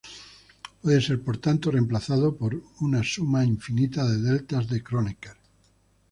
[0.81, 5.37] Puede ser por tanto reemplazado por una suma infinita de deltas de Kronecker.